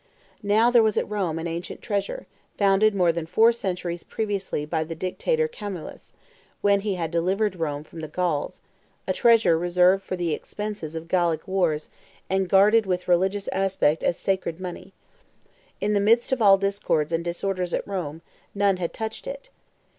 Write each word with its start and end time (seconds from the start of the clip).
Now 0.41 0.71
there 0.71 0.81
was 0.81 0.97
at 0.97 1.07
Rome 1.07 1.37
an 1.37 1.45
ancient 1.45 1.79
treasure, 1.79 2.25
founded 2.57 2.95
more 2.95 3.11
than 3.11 3.27
four 3.27 3.51
centuries 3.51 4.01
previously 4.03 4.65
by 4.65 4.83
the 4.83 4.95
Dictator 4.95 5.47
Camillus, 5.47 6.15
when 6.61 6.79
he 6.79 6.95
had 6.95 7.11
delivered 7.11 7.57
Rome 7.57 7.83
from 7.83 7.99
the 8.01 8.07
Gauls 8.07 8.61
a 9.07 9.13
treasure 9.13 9.59
reserved 9.59 10.01
for 10.01 10.15
the 10.15 10.33
expenses 10.33 10.95
of 10.95 11.07
Gallic 11.07 11.47
wars, 11.47 11.87
and 12.31 12.49
guarded 12.49 12.87
with 12.87 13.07
religious 13.07 13.47
respect 13.53 14.03
as 14.03 14.17
sacred 14.17 14.59
money. 14.59 14.91
In 15.79 15.93
the 15.93 15.99
midst 15.99 16.31
of 16.31 16.41
all 16.41 16.57
discords 16.57 17.13
and 17.13 17.23
disorders 17.23 17.71
at 17.71 17.87
Rome, 17.87 18.23
none 18.55 18.77
had 18.77 18.93
touched 18.95 19.27
it. 19.27 19.51